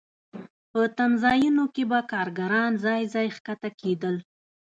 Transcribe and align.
په 0.71 0.81
تمځایونو 0.97 1.63
کې 1.73 1.83
به 1.89 1.99
کارګران 2.11 2.71
ځای 2.85 3.01
ځای 3.13 3.27
ښکته 3.35 3.69
کېدل 3.81 4.15